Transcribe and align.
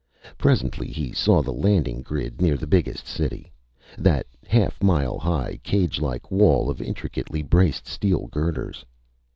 Presently 0.35 0.87
he 0.87 1.11
saw 1.11 1.43
the 1.43 1.53
landing 1.53 2.01
grid 2.01 2.41
near 2.41 2.57
the 2.57 2.65
biggest 2.65 3.05
city 3.05 3.51
that 3.99 4.25
half 4.47 4.81
mile 4.81 5.19
high, 5.19 5.59
cagelike 5.63 6.31
wall 6.31 6.71
of 6.71 6.81
intricately 6.81 7.43
braced 7.43 7.85
steel 7.85 8.25
girders. 8.25 8.83